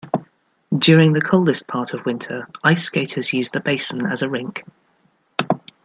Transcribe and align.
During 0.75 1.13
the 1.13 1.21
coldest 1.21 1.67
part 1.67 1.93
of 1.93 2.07
winter, 2.07 2.47
ice 2.63 2.81
skaters 2.85 3.33
use 3.33 3.51
the 3.51 3.59
basin 3.61 4.07
as 4.07 4.23
a 4.23 4.29
rink. 4.31 4.63